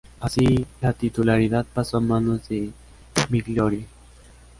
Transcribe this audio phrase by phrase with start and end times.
[0.19, 2.71] Así, la titularidad pasó a manos de
[3.29, 3.85] Migliore.